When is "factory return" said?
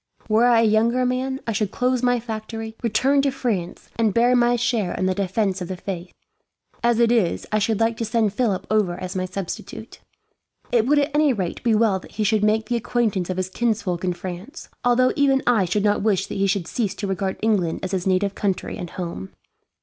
2.19-3.21